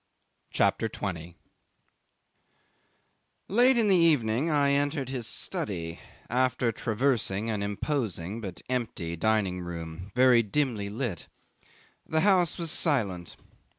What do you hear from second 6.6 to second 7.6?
traversing